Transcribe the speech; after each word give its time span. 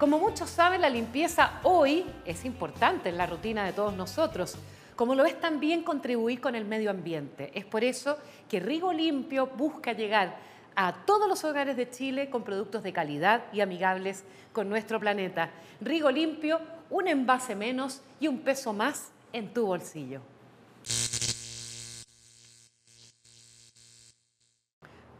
Como 0.00 0.18
muchos 0.18 0.48
saben, 0.48 0.80
la 0.80 0.88
limpieza 0.88 1.60
hoy 1.62 2.06
es 2.24 2.46
importante 2.46 3.10
en 3.10 3.18
la 3.18 3.26
rutina 3.26 3.66
de 3.66 3.74
todos 3.74 3.94
nosotros, 3.94 4.54
como 4.96 5.14
lo 5.14 5.26
es 5.26 5.38
también 5.38 5.82
contribuir 5.82 6.40
con 6.40 6.54
el 6.54 6.64
medio 6.64 6.90
ambiente. 6.90 7.50
Es 7.52 7.66
por 7.66 7.84
eso 7.84 8.16
que 8.48 8.60
Rigo 8.60 8.94
Limpio 8.94 9.48
busca 9.48 9.92
llegar 9.92 10.38
a 10.74 11.04
todos 11.04 11.28
los 11.28 11.44
hogares 11.44 11.76
de 11.76 11.90
Chile 11.90 12.30
con 12.30 12.44
productos 12.44 12.82
de 12.82 12.94
calidad 12.94 13.42
y 13.52 13.60
amigables 13.60 14.24
con 14.54 14.70
nuestro 14.70 14.98
planeta. 14.98 15.50
Rigo 15.82 16.10
Limpio, 16.10 16.62
un 16.88 17.06
envase 17.06 17.54
menos 17.54 18.00
y 18.20 18.26
un 18.26 18.38
peso 18.38 18.72
más 18.72 19.12
en 19.34 19.52
tu 19.52 19.66
bolsillo. 19.66 20.22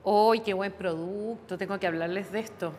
¡Uy, 0.03 0.41
qué 0.41 0.55
buen 0.55 0.73
producto! 0.73 1.59
Tengo 1.59 1.79
que 1.79 1.87
hablarles 1.87 2.33
de 2.33 2.41
esto. 2.41 2.73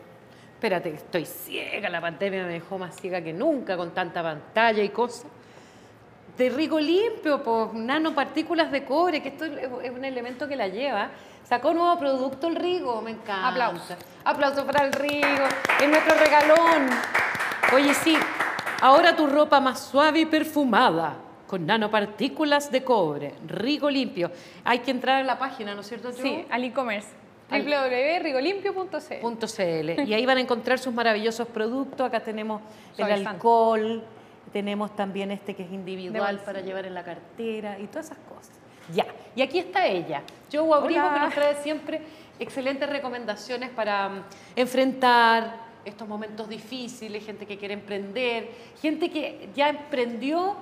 Espérate, 0.62 0.90
estoy 0.90 1.26
ciega, 1.26 1.88
la 1.88 2.00
pandemia 2.00 2.44
me 2.44 2.52
dejó 2.52 2.78
más 2.78 2.94
ciega 2.94 3.20
que 3.20 3.32
nunca 3.32 3.76
con 3.76 3.90
tanta 3.90 4.22
pantalla 4.22 4.80
y 4.80 4.90
cosas. 4.90 5.26
De 6.38 6.50
rico 6.50 6.78
limpio, 6.78 7.42
pues 7.42 7.72
nanopartículas 7.74 8.70
de 8.70 8.84
cobre, 8.84 9.20
que 9.20 9.30
esto 9.30 9.44
es 9.44 9.90
un 9.90 10.04
elemento 10.04 10.46
que 10.46 10.54
la 10.54 10.68
lleva. 10.68 11.10
Sacó 11.42 11.74
nuevo 11.74 11.98
producto 11.98 12.46
el 12.46 12.54
Rigo, 12.54 13.02
me 13.02 13.10
encanta. 13.10 13.48
Aplausos. 13.48 13.96
Aplausos 14.22 14.62
para 14.62 14.84
el 14.86 14.92
Rigo, 14.92 15.48
es 15.80 15.88
nuestro 15.88 16.14
regalón. 16.14 16.88
Oye, 17.74 17.92
sí, 17.94 18.16
ahora 18.82 19.16
tu 19.16 19.26
ropa 19.26 19.58
más 19.58 19.80
suave 19.80 20.20
y 20.20 20.26
perfumada, 20.26 21.16
con 21.48 21.66
nanopartículas 21.66 22.70
de 22.70 22.84
cobre, 22.84 23.34
Rigo 23.48 23.90
limpio. 23.90 24.30
Hay 24.62 24.78
que 24.78 24.92
entrar 24.92 25.22
a 25.22 25.24
la 25.24 25.40
página, 25.40 25.74
¿no 25.74 25.80
es 25.80 25.88
cierto? 25.88 26.12
Sí, 26.12 26.46
al 26.48 26.62
e-commerce 26.62 27.08
www.rigolimpio.cl 27.60 29.46
.cl 29.46 30.08
y 30.08 30.14
ahí 30.14 30.26
van 30.26 30.38
a 30.38 30.40
encontrar 30.40 30.78
sus 30.78 30.92
maravillosos 30.94 31.48
productos. 31.48 32.06
Acá 32.06 32.20
tenemos 32.20 32.62
el 32.96 33.10
alcohol, 33.26 34.02
tenemos 34.52 34.94
también 34.96 35.30
este 35.30 35.54
que 35.54 35.62
es 35.64 35.72
individual 35.72 36.40
para 36.44 36.60
llevar 36.60 36.86
en 36.86 36.94
la 36.94 37.04
cartera 37.04 37.78
y 37.78 37.86
todas 37.86 38.06
esas 38.06 38.18
cosas. 38.18 38.52
Ya, 38.92 39.06
y 39.36 39.42
aquí 39.42 39.58
está 39.60 39.86
ella, 39.86 40.22
Joe 40.52 40.72
Abrigo, 40.74 41.00
Hola. 41.02 41.14
que 41.14 41.20
nos 41.20 41.34
trae 41.34 41.54
siempre 41.62 42.00
excelentes 42.40 42.88
recomendaciones 42.88 43.70
para 43.70 44.08
mm, 44.08 44.24
enfrentar 44.56 45.56
estos 45.84 46.06
momentos 46.08 46.48
difíciles, 46.48 47.24
gente 47.24 47.46
que 47.46 47.56
quiere 47.58 47.74
emprender, 47.74 48.50
gente 48.80 49.08
que 49.10 49.48
ya 49.54 49.68
emprendió 49.68 50.56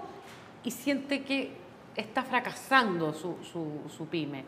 y 0.63 0.71
siente 0.71 1.23
que 1.23 1.51
está 1.97 2.23
fracasando 2.23 3.13
su, 3.15 3.37
su- 3.43 3.91
su 3.95 4.07
pyme. 4.07 4.45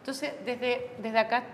Entonces, 0.00 0.32
desde, 0.44 0.90
desde 1.00 1.18
acá 1.18 1.44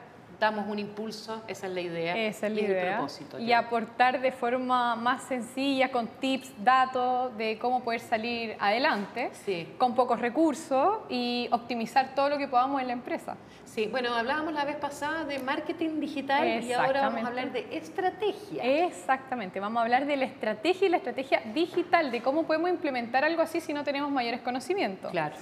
damos 0.41 0.67
un 0.69 0.79
impulso, 0.79 1.43
esa 1.49 1.67
es 1.67 1.73
la 1.73 1.81
idea. 1.81 2.17
Esa 2.17 2.47
es 2.47 2.53
la 2.53 2.61
y 2.61 2.65
el 2.65 2.71
idea. 2.71 2.93
propósito. 2.97 3.39
Y 3.39 3.47
Joe. 3.47 3.55
aportar 3.55 4.21
de 4.21 4.31
forma 4.33 4.95
más 4.97 5.25
sencilla, 5.25 5.91
con 5.91 6.07
tips, 6.07 6.53
datos 6.63 7.37
de 7.37 7.59
cómo 7.59 7.83
poder 7.83 8.01
salir 8.01 8.57
adelante, 8.61 9.31
Sí. 9.33 9.69
con 9.79 9.95
pocos 9.95 10.21
recursos 10.21 10.99
y 11.09 11.49
optimizar 11.51 12.15
todo 12.15 12.29
lo 12.29 12.39
que 12.39 12.47
podamos 12.47 12.81
en 12.81 12.87
la 12.87 12.93
empresa. 12.93 13.37
Sí, 13.65 13.87
bueno, 13.91 14.15
hablábamos 14.15 14.53
la 14.55 14.65
vez 14.65 14.77
pasada 14.77 15.25
de 15.25 15.39
marketing 15.41 16.01
digital 16.01 16.63
y 16.65 16.73
ahora 16.73 17.03
vamos 17.03 17.25
a 17.25 17.27
hablar 17.29 17.53
de 17.53 17.67
estrategia. 17.77 18.63
Exactamente, 18.87 19.61
vamos 19.61 19.81
a 19.81 19.83
hablar 19.83 20.07
de 20.07 20.17
la 20.17 20.25
estrategia 20.25 20.87
y 20.87 20.91
la 20.91 20.97
estrategia 20.99 21.43
digital, 21.53 22.11
de 22.11 22.23
cómo 22.23 22.45
podemos 22.45 22.71
implementar 22.71 23.25
algo 23.25 23.43
así 23.43 23.61
si 23.61 23.73
no 23.73 23.85
tenemos 23.85 24.11
mayores 24.11 24.41
conocimientos. 24.41 25.11
Claro. 25.11 25.35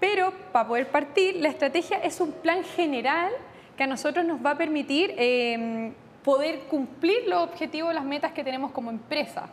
Pero 0.00 0.32
para 0.52 0.68
poder 0.68 0.86
partir, 0.88 1.36
la 1.36 1.48
estrategia 1.48 1.98
es 1.98 2.20
un 2.20 2.30
plan 2.32 2.62
general 2.62 3.32
que 3.78 3.84
a 3.84 3.86
nosotros 3.86 4.26
nos 4.26 4.44
va 4.44 4.50
a 4.50 4.58
permitir 4.58 5.14
eh, 5.16 5.92
poder 6.24 6.62
cumplir 6.68 7.28
los 7.28 7.44
objetivos, 7.44 7.94
las 7.94 8.04
metas 8.04 8.32
que 8.32 8.42
tenemos 8.42 8.72
como 8.72 8.90
empresa. 8.90 9.48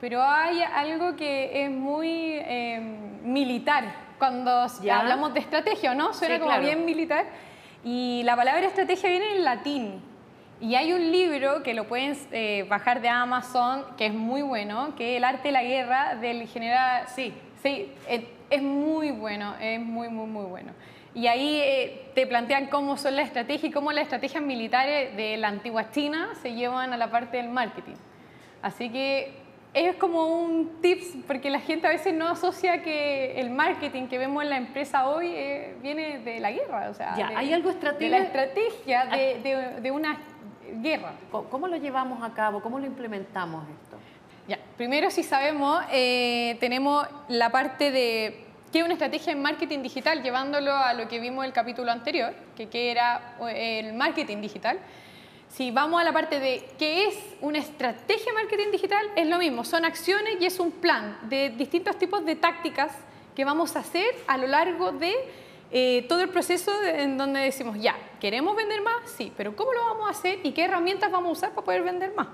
Pero 0.00 0.20
hay 0.20 0.60
algo 0.60 1.14
que 1.14 1.64
es 1.64 1.70
muy 1.70 2.08
eh, 2.10 2.80
militar 3.22 3.84
cuando 4.18 4.66
¿Ya? 4.82 4.98
hablamos 4.98 5.32
de 5.32 5.40
estrategia, 5.40 5.94
¿no? 5.94 6.12
Suena 6.12 6.34
Sí, 6.34 6.40
como 6.40 6.50
claro. 6.50 6.66
bien 6.66 6.84
militar. 6.84 7.26
Y 7.84 8.22
la 8.24 8.34
palabra 8.34 8.66
estrategia 8.66 9.08
viene 9.08 9.36
en 9.36 9.44
latín. 9.44 10.02
Y 10.60 10.74
hay 10.74 10.92
un 10.92 11.12
libro 11.12 11.62
que 11.62 11.74
lo 11.74 11.86
pueden 11.86 12.16
eh, 12.32 12.66
bajar 12.68 13.00
de 13.00 13.08
Amazon, 13.08 13.84
que 13.96 14.06
es 14.06 14.14
muy 14.14 14.42
bueno, 14.42 14.96
que 14.96 15.12
es 15.12 15.18
El 15.18 15.24
arte 15.24 15.48
de 15.48 15.52
la 15.52 15.62
guerra 15.62 16.16
del 16.16 16.48
general... 16.48 17.04
Sí. 17.14 17.32
Sí, 17.62 17.92
eh, 18.08 18.26
es 18.50 18.62
muy 18.62 19.12
bueno, 19.12 19.54
es 19.60 19.80
muy, 19.80 20.08
muy, 20.08 20.26
muy 20.26 20.44
bueno. 20.44 20.72
Y 21.14 21.28
ahí 21.28 21.60
eh, 21.62 22.10
te 22.14 22.26
plantean 22.26 22.66
cómo 22.66 22.96
son 22.96 23.14
las 23.16 23.26
estrategias 23.26 23.70
y 23.70 23.72
cómo 23.72 23.92
las 23.92 24.02
estrategias 24.02 24.42
militares 24.42 25.16
de 25.16 25.36
la 25.36 25.48
antigua 25.48 25.90
China 25.90 26.30
se 26.42 26.54
llevan 26.54 26.92
a 26.92 26.96
la 26.96 27.10
parte 27.10 27.36
del 27.36 27.48
marketing. 27.48 27.94
Así 28.62 28.90
que 28.90 29.32
es 29.74 29.94
como 29.96 30.26
un 30.26 30.80
tips, 30.80 31.16
porque 31.26 31.50
la 31.50 31.60
gente 31.60 31.86
a 31.86 31.90
veces 31.90 32.14
no 32.14 32.28
asocia 32.28 32.82
que 32.82 33.40
el 33.40 33.50
marketing 33.50 34.06
que 34.08 34.18
vemos 34.18 34.42
en 34.42 34.50
la 34.50 34.56
empresa 34.56 35.08
hoy 35.08 35.28
eh, 35.34 35.76
viene 35.82 36.18
de 36.18 36.40
la 36.40 36.50
guerra. 36.50 36.88
O 36.90 36.94
sea, 36.94 37.14
Ya, 37.16 37.28
de- 37.28 37.36
¿hay 37.36 37.52
algo 37.52 37.72
De 37.72 38.08
la 38.08 38.18
estrategia 38.18 39.04
de, 39.06 39.40
de- 39.40 39.80
de 39.80 39.90
una 39.90 40.18
guerra. 40.80 41.12
¿Cómo- 41.30 41.48
¿Cómo 41.48 41.68
lo 41.68 41.76
llevamos 41.76 42.22
a 42.28 42.34
cabo? 42.34 42.60
¿Cómo 42.60 42.78
lo 42.80 42.86
implementamos 42.86 43.64
esto? 43.68 43.98
Ya, 44.48 44.58
primero 44.76 45.10
si 45.10 45.22
sabemos, 45.22 45.82
eh, 45.92 46.56
tenemos 46.60 47.06
la 47.28 47.50
parte 47.50 47.90
de 47.90 48.43
qué 48.74 48.80
es 48.80 48.84
una 48.84 48.94
estrategia 48.94 49.32
en 49.32 49.40
marketing 49.40 49.82
digital, 49.82 50.20
llevándolo 50.20 50.74
a 50.74 50.94
lo 50.94 51.06
que 51.06 51.20
vimos 51.20 51.44
el 51.44 51.52
capítulo 51.52 51.92
anterior, 51.92 52.34
que, 52.56 52.68
que 52.68 52.90
era 52.90 53.36
el 53.54 53.92
marketing 53.92 54.40
digital. 54.40 54.80
Si 55.48 55.70
vamos 55.70 56.00
a 56.00 56.04
la 56.04 56.12
parte 56.12 56.40
de 56.40 56.68
qué 56.76 57.06
es 57.06 57.14
una 57.40 57.58
estrategia 57.58 58.32
de 58.32 58.32
marketing 58.32 58.72
digital, 58.72 59.06
es 59.14 59.28
lo 59.28 59.38
mismo, 59.38 59.62
son 59.62 59.84
acciones 59.84 60.38
y 60.40 60.46
es 60.46 60.58
un 60.58 60.72
plan 60.72 61.18
de 61.28 61.50
distintos 61.50 61.96
tipos 62.00 62.24
de 62.24 62.34
tácticas 62.34 62.90
que 63.36 63.44
vamos 63.44 63.76
a 63.76 63.78
hacer 63.78 64.12
a 64.26 64.36
lo 64.38 64.48
largo 64.48 64.90
de 64.90 65.14
eh, 65.70 66.04
todo 66.08 66.22
el 66.22 66.30
proceso 66.30 66.72
en 66.82 67.16
donde 67.16 67.38
decimos, 67.38 67.78
ya, 67.78 67.94
¿queremos 68.20 68.56
vender 68.56 68.82
más? 68.82 69.08
Sí, 69.16 69.32
pero 69.36 69.54
¿cómo 69.54 69.72
lo 69.72 69.84
vamos 69.84 70.08
a 70.08 70.10
hacer 70.10 70.40
y 70.42 70.50
qué 70.50 70.64
herramientas 70.64 71.12
vamos 71.12 71.28
a 71.28 71.32
usar 71.32 71.50
para 71.50 71.64
poder 71.64 71.84
vender 71.84 72.12
más? 72.16 72.26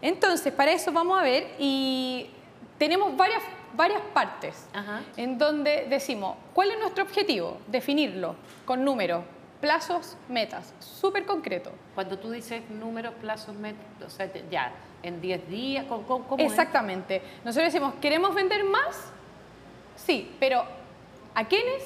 Entonces, 0.00 0.54
para 0.54 0.72
eso 0.72 0.90
vamos 0.90 1.20
a 1.20 1.22
ver 1.22 1.48
y 1.58 2.30
tenemos 2.78 3.14
varias, 3.14 3.42
varias 3.74 4.02
partes 4.14 4.66
Ajá. 4.72 5.00
en 5.16 5.38
donde 5.38 5.86
decimos, 5.88 6.36
¿cuál 6.54 6.70
es 6.70 6.78
nuestro 6.78 7.04
objetivo? 7.04 7.58
Definirlo 7.68 8.34
con 8.64 8.84
números, 8.84 9.24
plazos, 9.60 10.16
metas, 10.28 10.74
súper 10.80 11.26
concreto. 11.26 11.70
Cuando 11.94 12.18
tú 12.18 12.30
dices 12.30 12.68
números, 12.70 13.14
plazos, 13.20 13.54
métodos, 13.56 14.12
o 14.14 14.16
sea, 14.16 14.28
ya, 14.50 14.72
en 15.02 15.20
10 15.20 15.48
días, 15.48 15.84
¿cómo, 15.88 16.06
cómo- 16.06 16.26
cómo 16.26 16.42
es? 16.44 16.50
Exactamente. 16.50 17.22
Nosotros 17.44 17.72
decimos, 17.72 17.94
¿queremos 18.00 18.34
vender 18.34 18.64
más? 18.64 19.12
Sí, 19.96 20.30
pero 20.40 20.64
¿a 21.34 21.44
quiénes? 21.46 21.82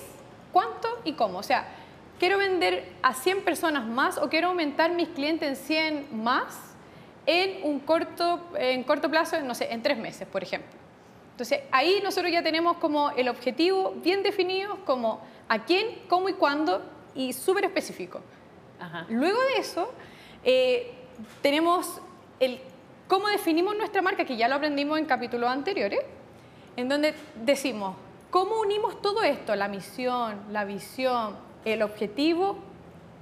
¿Cuánto 0.52 0.88
y 1.04 1.14
cómo? 1.14 1.38
O 1.38 1.42
sea, 1.42 1.66
¿quiero 2.18 2.38
vender 2.38 2.92
a 3.02 3.12
100 3.14 3.42
personas 3.42 3.84
más 3.86 4.18
o 4.18 4.28
quiero 4.28 4.48
aumentar 4.48 4.92
mis 4.92 5.08
clientes 5.08 5.48
en 5.48 5.56
100 5.56 6.22
más 6.24 6.56
en 7.26 7.64
un 7.64 7.80
corto, 7.80 8.40
en 8.56 8.82
corto 8.84 9.10
plazo, 9.10 9.40
no 9.40 9.54
sé, 9.54 9.72
en 9.72 9.82
tres 9.82 9.96
meses, 9.98 10.28
por 10.28 10.42
ejemplo? 10.42 10.70
Entonces, 11.34 11.62
ahí 11.72 12.00
nosotros 12.00 12.30
ya 12.30 12.44
tenemos 12.44 12.76
como 12.76 13.10
el 13.10 13.28
objetivo 13.28 13.94
bien 13.96 14.22
definido, 14.22 14.78
como 14.84 15.20
a 15.48 15.64
quién, 15.64 16.02
cómo 16.08 16.28
y 16.28 16.34
cuándo, 16.34 16.80
y 17.12 17.32
súper 17.32 17.64
específico. 17.64 18.20
Ajá. 18.78 19.04
Luego 19.08 19.40
de 19.40 19.56
eso, 19.58 19.92
eh, 20.44 20.94
tenemos 21.42 22.00
el 22.38 22.60
cómo 23.08 23.26
definimos 23.26 23.76
nuestra 23.76 24.00
marca, 24.00 24.24
que 24.24 24.36
ya 24.36 24.46
lo 24.46 24.54
aprendimos 24.54 24.96
en 24.96 25.06
capítulos 25.06 25.50
anteriores, 25.50 25.98
en 26.76 26.88
donde 26.88 27.14
decimos, 27.44 27.96
¿cómo 28.30 28.60
unimos 28.60 29.02
todo 29.02 29.24
esto? 29.24 29.56
La 29.56 29.66
misión, 29.66 30.40
la 30.52 30.64
visión, 30.64 31.36
el 31.64 31.82
objetivo, 31.82 32.58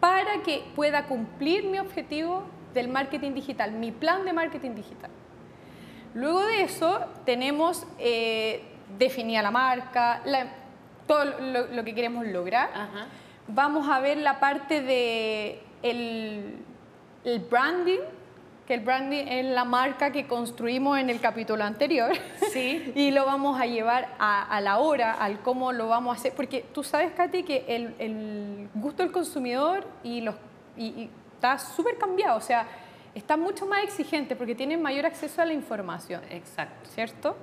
para 0.00 0.42
que 0.42 0.64
pueda 0.76 1.06
cumplir 1.06 1.64
mi 1.64 1.78
objetivo 1.78 2.42
del 2.74 2.88
marketing 2.88 3.32
digital, 3.32 3.72
mi 3.72 3.90
plan 3.90 4.26
de 4.26 4.34
marketing 4.34 4.74
digital. 4.74 5.10
Luego 6.14 6.44
de 6.44 6.62
eso, 6.62 7.00
tenemos 7.24 7.86
eh, 7.98 8.62
definida 8.98 9.42
la 9.42 9.50
marca, 9.50 10.20
la- 10.24 10.46
todo 11.06 11.24
lo, 11.24 11.66
lo 11.66 11.84
que 11.84 11.94
queremos 11.94 12.26
lograr 12.26 12.70
Ajá. 12.74 13.06
vamos 13.48 13.88
a 13.88 13.98
ver 14.00 14.18
la 14.18 14.38
parte 14.38 14.80
de 14.82 15.60
el, 15.82 16.56
el 17.24 17.38
branding, 17.40 17.98
que 18.66 18.74
el 18.74 18.80
branding 18.80 19.26
es 19.26 19.44
la 19.46 19.64
marca 19.64 20.12
que 20.12 20.26
construimos 20.28 20.98
en 20.98 21.10
el 21.10 21.20
capítulo 21.20 21.64
anterior. 21.64 22.12
Sí. 22.52 22.92
y 22.94 23.10
lo 23.10 23.24
vamos 23.26 23.60
a 23.60 23.66
llevar 23.66 24.14
a, 24.20 24.42
a 24.44 24.60
la 24.60 24.78
hora, 24.78 25.12
al 25.14 25.40
cómo 25.40 25.72
lo 25.72 25.88
vamos 25.88 26.16
a 26.16 26.20
hacer, 26.20 26.34
porque 26.34 26.64
tú 26.72 26.84
sabes, 26.84 27.10
Katy, 27.12 27.42
que 27.42 27.64
el, 27.66 27.94
el 27.98 28.68
gusto 28.74 29.02
del 29.02 29.10
consumidor 29.10 29.84
y 30.04 30.20
los, 30.20 30.36
y, 30.76 30.84
y 30.86 31.10
está 31.34 31.58
súper 31.58 31.98
cambiado, 31.98 32.36
o 32.38 32.40
sea, 32.40 32.64
está 33.14 33.36
mucho 33.36 33.66
más 33.66 33.84
exigente 33.84 34.36
porque 34.36 34.54
tienen 34.54 34.80
mayor 34.80 35.06
acceso 35.06 35.42
a 35.42 35.44
la 35.44 35.52
información. 35.52 36.22
Exacto. 36.30 36.88
¿cierto? 36.94 37.36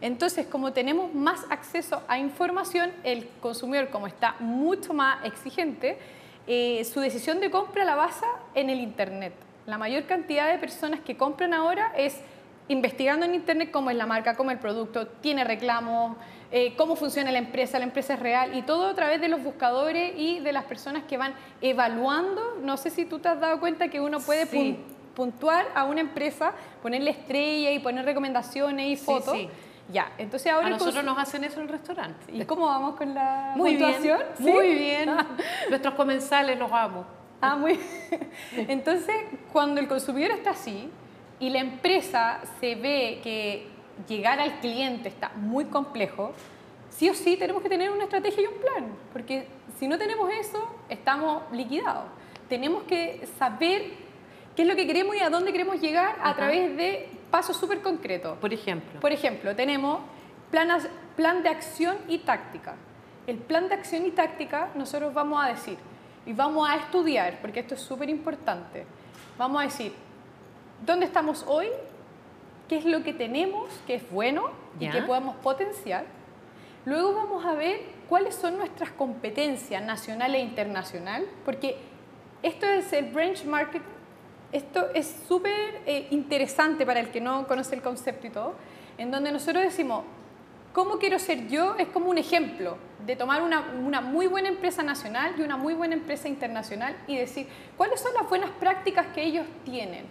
Entonces, 0.00 0.46
como 0.46 0.72
tenemos 0.72 1.12
más 1.14 1.44
acceso 1.50 2.02
a 2.06 2.18
información, 2.18 2.92
el 3.02 3.28
consumidor, 3.40 3.88
como 3.90 4.06
está 4.06 4.36
mucho 4.38 4.94
más 4.94 5.24
exigente, 5.24 5.98
eh, 6.46 6.84
su 6.84 7.00
decisión 7.00 7.40
de 7.40 7.50
compra 7.50 7.84
la 7.84 7.96
basa 7.96 8.26
en 8.54 8.70
el 8.70 8.80
Internet. 8.80 9.34
La 9.66 9.76
mayor 9.76 10.04
cantidad 10.04 10.50
de 10.50 10.58
personas 10.58 11.00
que 11.00 11.16
compran 11.16 11.52
ahora 11.52 11.92
es 11.96 12.20
investigando 12.68 13.24
en 13.26 13.34
internet 13.34 13.70
cómo 13.70 13.90
es 13.90 13.96
la 13.96 14.06
marca, 14.06 14.36
cómo 14.36 14.50
es 14.50 14.56
el 14.56 14.60
producto, 14.60 15.06
tiene 15.06 15.44
reclamos, 15.44 16.16
eh, 16.50 16.74
cómo 16.76 16.96
funciona 16.96 17.32
la 17.32 17.38
empresa, 17.38 17.78
la 17.78 17.84
empresa 17.84 18.14
es 18.14 18.20
real 18.20 18.56
y 18.56 18.62
todo 18.62 18.88
a 18.88 18.94
través 18.94 19.20
de 19.20 19.28
los 19.28 19.42
buscadores 19.42 20.12
y 20.16 20.40
de 20.40 20.52
las 20.52 20.64
personas 20.64 21.04
que 21.04 21.16
van 21.16 21.34
evaluando. 21.60 22.58
No 22.62 22.76
sé 22.76 22.90
si 22.90 23.04
tú 23.04 23.18
te 23.18 23.28
has 23.28 23.40
dado 23.40 23.58
cuenta 23.60 23.88
que 23.88 24.00
uno 24.00 24.20
puede 24.20 24.46
puntuar 25.18 25.66
a 25.74 25.84
una 25.84 26.00
empresa, 26.00 26.52
ponerle 26.80 27.10
estrella 27.10 27.72
y 27.72 27.80
poner 27.80 28.04
recomendaciones 28.04 28.86
y 28.86 28.96
fotos. 28.96 29.34
Sí, 29.34 29.48
Ya, 29.92 30.12
entonces 30.16 30.52
ahora... 30.52 30.68
A 30.68 30.70
nosotros 30.70 31.02
nos 31.02 31.18
hacen 31.18 31.42
eso 31.42 31.56
en 31.56 31.62
el 31.62 31.70
restaurante. 31.70 32.32
¿Y 32.32 32.44
cómo 32.44 32.66
vamos 32.66 32.94
con 32.94 33.12
la 33.14 33.52
muy 33.56 33.70
puntuación? 33.72 34.20
Bien, 34.38 34.54
Muy 34.54 34.74
bien. 34.74 35.10
Nuestros 35.70 35.94
comensales 35.94 36.56
los 36.56 36.70
amo. 36.70 37.04
Ah, 37.40 37.56
muy 37.56 37.80
Entonces, 38.68 39.16
cuando 39.52 39.80
el 39.80 39.88
consumidor 39.88 40.30
está 40.30 40.50
así 40.50 40.88
y 41.40 41.50
la 41.50 41.58
empresa 41.58 42.40
se 42.60 42.76
ve 42.76 43.18
que 43.24 43.66
llegar 44.08 44.38
al 44.38 44.60
cliente 44.60 45.08
está 45.08 45.30
muy 45.34 45.64
complejo, 45.64 46.32
sí 46.90 47.10
o 47.10 47.14
sí 47.14 47.36
tenemos 47.36 47.60
que 47.60 47.68
tener 47.68 47.90
una 47.90 48.04
estrategia 48.04 48.44
y 48.44 48.46
un 48.46 48.60
plan, 48.60 48.86
porque 49.12 49.48
si 49.80 49.88
no 49.88 49.98
tenemos 49.98 50.30
eso, 50.30 50.68
estamos 50.88 51.42
liquidados. 51.50 52.04
Tenemos 52.48 52.84
que 52.84 53.26
saber 53.36 54.06
qué 54.58 54.62
es 54.62 54.68
lo 54.68 54.74
que 54.74 54.88
queremos 54.88 55.14
y 55.14 55.20
a 55.20 55.30
dónde 55.30 55.52
queremos 55.52 55.80
llegar 55.80 56.16
a 56.20 56.34
través 56.34 56.76
de 56.76 57.08
pasos 57.30 57.56
súper 57.56 57.80
concretos. 57.80 58.36
Por 58.38 58.52
ejemplo. 58.52 58.98
Por 58.98 59.12
ejemplo, 59.12 59.54
tenemos 59.54 60.00
plan, 60.50 60.68
plan 61.14 61.44
de 61.44 61.48
acción 61.48 61.96
y 62.08 62.18
táctica. 62.18 62.74
El 63.28 63.38
plan 63.38 63.68
de 63.68 63.76
acción 63.76 64.04
y 64.04 64.10
táctica 64.10 64.70
nosotros 64.74 65.14
vamos 65.14 65.44
a 65.44 65.50
decir, 65.50 65.78
y 66.26 66.32
vamos 66.32 66.68
a 66.68 66.74
estudiar, 66.74 67.38
porque 67.40 67.60
esto 67.60 67.76
es 67.76 67.80
súper 67.80 68.10
importante, 68.10 68.84
vamos 69.38 69.60
a 69.60 69.64
decir, 69.66 69.92
¿dónde 70.84 71.06
estamos 71.06 71.44
hoy? 71.46 71.68
¿Qué 72.68 72.78
es 72.78 72.84
lo 72.84 73.04
que 73.04 73.12
tenemos 73.12 73.70
que 73.86 73.94
es 73.94 74.10
bueno 74.10 74.50
y 74.80 74.90
que 74.90 75.02
podemos 75.02 75.36
potenciar? 75.36 76.04
Luego 76.84 77.14
vamos 77.14 77.46
a 77.46 77.52
ver 77.52 77.82
cuáles 78.08 78.34
son 78.34 78.58
nuestras 78.58 78.90
competencias 78.90 79.84
nacional 79.84 80.34
e 80.34 80.40
internacional, 80.40 81.26
porque 81.44 81.76
esto 82.42 82.66
es 82.66 82.92
el 82.92 83.12
benchmark, 83.12 83.97
esto 84.52 84.86
es 84.94 85.14
súper 85.26 85.82
eh, 85.86 86.06
interesante 86.10 86.86
para 86.86 87.00
el 87.00 87.10
que 87.10 87.20
no 87.20 87.46
conoce 87.46 87.74
el 87.74 87.82
concepto 87.82 88.26
y 88.26 88.30
todo, 88.30 88.54
en 88.96 89.10
donde 89.10 89.30
nosotros 89.30 89.62
decimos, 89.62 90.04
¿cómo 90.72 90.98
quiero 90.98 91.18
ser 91.18 91.48
yo? 91.48 91.76
Es 91.76 91.88
como 91.88 92.08
un 92.08 92.18
ejemplo 92.18 92.76
de 93.04 93.14
tomar 93.16 93.42
una, 93.42 93.72
una, 93.84 94.00
muy 94.00 94.26
buena 94.26 94.48
empresa 94.48 94.82
nacional 94.82 95.34
y 95.38 95.42
una 95.42 95.56
muy 95.56 95.74
buena 95.74 95.94
empresa 95.94 96.28
internacional 96.28 96.96
y 97.06 97.16
decir 97.16 97.46
cuáles 97.76 98.00
son 98.00 98.14
las 98.14 98.28
buenas 98.28 98.50
prácticas 98.50 99.06
que 99.14 99.22
ellos 99.22 99.46
tienen. 99.64 100.06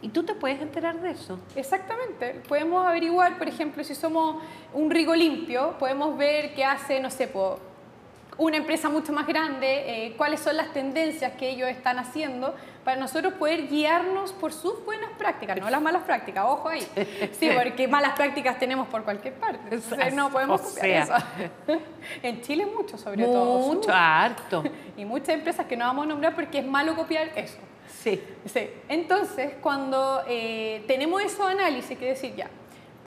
Y 0.00 0.10
tú 0.10 0.22
te 0.22 0.34
puedes 0.34 0.60
enterar 0.60 1.00
de 1.00 1.10
eso. 1.10 1.40
Exactamente. 1.56 2.42
Podemos 2.46 2.86
averiguar, 2.86 3.36
por 3.36 3.48
ejemplo, 3.48 3.82
si 3.82 3.96
somos 3.96 4.42
un 4.72 4.90
rigo 4.90 5.14
limpio, 5.14 5.76
podemos 5.78 6.16
ver 6.16 6.54
qué 6.54 6.64
hace, 6.64 7.00
no 7.00 7.10
sé, 7.10 7.26
por 7.26 7.58
una 8.38 8.56
empresa 8.56 8.88
mucho 8.88 9.12
más 9.12 9.26
grande, 9.26 10.06
eh, 10.06 10.14
cuáles 10.16 10.40
son 10.40 10.56
las 10.56 10.72
tendencias 10.72 11.32
que 11.32 11.50
ellos 11.50 11.68
están 11.68 11.98
haciendo 11.98 12.54
para 12.84 12.98
nosotros 12.98 13.34
poder 13.34 13.66
guiarnos 13.68 14.32
por 14.32 14.52
sus 14.52 14.84
buenas 14.84 15.10
prácticas, 15.18 15.58
no 15.60 15.68
las 15.68 15.82
malas 15.82 16.04
prácticas, 16.04 16.44
ojo 16.46 16.68
ahí. 16.68 16.86
Sí, 17.38 17.50
porque 17.62 17.88
malas 17.88 18.14
prácticas 18.14 18.58
tenemos 18.58 18.86
por 18.86 19.02
cualquier 19.02 19.34
parte. 19.34 19.74
Entonces 19.74 20.14
no 20.14 20.30
podemos 20.30 20.60
copiar 20.62 21.02
eso. 21.02 21.14
En 22.22 22.40
Chile 22.40 22.64
mucho, 22.64 22.96
sobre 22.96 23.24
todo. 23.24 23.74
Mucho, 23.74 23.92
harto. 23.92 24.64
Y 24.96 25.04
muchas 25.04 25.30
empresas 25.30 25.66
que 25.66 25.76
no 25.76 25.84
vamos 25.84 26.06
a 26.06 26.08
nombrar 26.08 26.34
porque 26.34 26.58
es 26.58 26.66
malo 26.66 26.96
copiar 26.96 27.30
eso. 27.36 27.58
Sí. 28.02 28.22
sí. 28.46 28.70
Entonces, 28.88 29.54
cuando 29.60 30.22
eh, 30.26 30.84
tenemos 30.86 31.22
esos 31.22 31.46
análisis, 31.46 31.98
que 31.98 32.06
decir, 32.06 32.34
ya, 32.34 32.48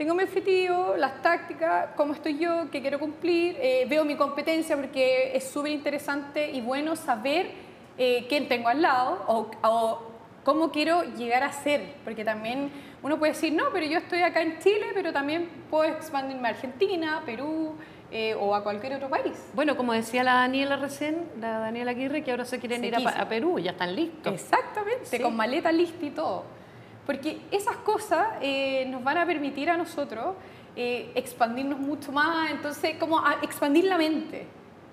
tengo 0.01 0.15
mi 0.15 0.23
objetivo, 0.23 0.95
las 0.97 1.21
tácticas, 1.21 1.89
cómo 1.95 2.13
estoy 2.13 2.39
yo, 2.39 2.71
qué 2.71 2.81
quiero 2.81 2.97
cumplir, 2.97 3.55
eh, 3.61 3.85
veo 3.87 4.03
mi 4.03 4.15
competencia 4.15 4.75
porque 4.75 5.37
es 5.37 5.43
súper 5.43 5.73
interesante 5.73 6.49
y 6.49 6.59
bueno 6.59 6.95
saber 6.95 7.51
eh, 7.99 8.25
quién 8.27 8.47
tengo 8.47 8.67
al 8.67 8.81
lado 8.81 9.23
o, 9.27 9.51
o, 9.61 10.01
cómo 10.43 10.71
quiero 10.71 11.03
llegar 11.03 11.43
a 11.43 11.51
ser, 11.51 11.97
porque 12.03 12.25
también 12.25 12.71
uno 13.03 13.19
puede 13.19 13.33
decir, 13.33 13.53
no, 13.53 13.65
pero 13.71 13.85
yo 13.85 13.99
estoy 13.99 14.23
acá 14.23 14.41
en 14.41 14.57
Chile, 14.57 14.87
pero 14.95 15.13
también 15.13 15.47
puedo 15.69 15.83
expandirme 15.83 16.47
a 16.47 16.51
Argentina, 16.51 17.21
Perú, 17.23 17.75
eh, 18.09 18.33
o 18.33 18.55
a 18.55 18.63
cualquier 18.63 18.95
otro 18.95 19.07
país. 19.07 19.51
Bueno, 19.53 19.77
como 19.77 19.93
decía 19.93 20.23
la 20.23 20.33
Daniela 20.33 20.77
recién, 20.77 21.29
la 21.39 21.59
Daniela 21.59 21.91
Aguirre, 21.91 22.23
que 22.23 22.31
ahora 22.31 22.45
se 22.45 22.57
quieren 22.57 22.83
ir 22.83 22.95
a, 22.95 23.29
Perú, 23.29 23.59
ya 23.59 23.69
están 23.69 23.95
listos. 23.95 24.33
Exactamente, 24.33 25.21
con 25.21 25.35
maleta 25.35 25.71
lista 25.71 26.03
y 26.03 26.09
todo. 26.09 26.60
Porque 27.05 27.41
esas 27.51 27.77
cosas 27.77 28.27
eh, 28.41 28.85
nos 28.87 29.03
van 29.03 29.17
a 29.17 29.25
permitir 29.25 29.69
a 29.69 29.77
nosotros 29.77 30.35
eh, 30.75 31.11
expandirnos 31.15 31.79
mucho 31.79 32.11
más, 32.11 32.51
entonces, 32.51 32.95
como 32.97 33.21
expandir 33.41 33.85
la 33.85 33.97
mente. 33.97 34.45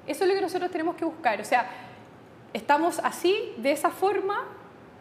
Eso 0.06 0.24
es 0.24 0.28
lo 0.28 0.34
que 0.34 0.40
nosotros 0.40 0.70
tenemos 0.70 0.96
que 0.96 1.04
buscar. 1.04 1.40
O 1.40 1.44
sea, 1.44 1.68
estamos 2.52 2.98
así, 3.00 3.52
de 3.58 3.72
esa 3.72 3.90
forma, 3.90 4.44